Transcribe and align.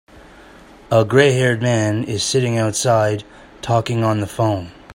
A 0.89 1.05
grayhaired 1.05 1.61
man 1.61 2.03
is 2.05 2.23
sitting 2.23 2.57
outside 2.57 3.23
talking 3.61 4.03
on 4.03 4.19
the 4.19 4.25
phone. 4.25 4.71